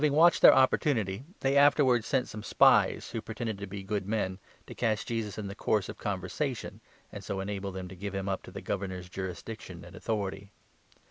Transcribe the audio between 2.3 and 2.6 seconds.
Tribute,